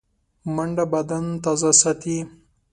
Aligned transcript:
منډه 0.55 0.85
بدن 0.93 1.25
تازه 1.43 1.71
ساتي 1.81 2.17